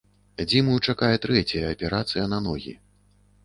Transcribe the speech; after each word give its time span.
Дзіму 0.51 0.77
чакае 0.93 1.11
трэцяя 1.27 1.63
аперацыя 1.75 2.27
на 2.35 2.43
ногі. 2.51 2.79